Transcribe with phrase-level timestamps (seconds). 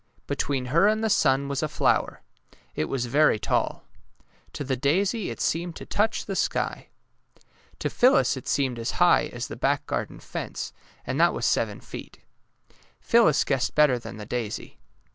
[0.25, 2.21] Between her and the sun was a flower.
[2.73, 3.81] It was very taU.
[4.53, 6.87] To the daisy it seemed to touch the sky.
[7.77, 10.73] To Phyllis it seemed as high as the back garden fence,
[11.05, 12.17] and that was seven feet.
[12.99, 14.79] Phyllis guessed better than the daisy.